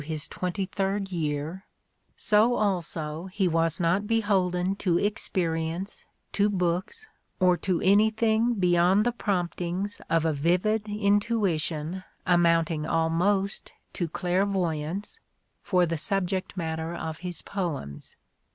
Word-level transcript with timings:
his 0.05 0.27
twenty 0.27 0.65
third 0.65 1.11
year) 1.11 1.67
so 2.17 2.55
also 2.55 3.27
he 3.27 3.47
was 3.47 3.79
not 3.79 4.07
beholden 4.07 4.75
to 4.75 4.97
experience, 4.97 6.07
to 6.31 6.49
books, 6.49 7.07
or 7.39 7.55
to 7.55 7.79
anything 7.81 8.55
beyond 8.55 9.05
the 9.05 9.11
promptings 9.11 10.01
of 10.09 10.25
a 10.25 10.33
vivid 10.33 10.87
intuition 10.89 12.03
amounting 12.25 12.83
almost 12.83 13.73
to 13.93 14.07
clairvoyance, 14.07 15.19
for 15.61 15.85
the 15.85 15.97
subject 15.99 16.57
matter 16.57 16.95
of 16.95 17.19
his 17.19 17.43
poems. 17.43 18.15